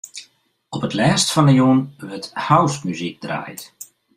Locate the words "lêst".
0.99-1.29